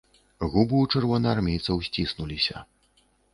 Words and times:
Губы 0.53 0.75
ў 0.85 0.89
чырвонаармейцаў 0.95 1.77
сціснуліся. 1.89 2.65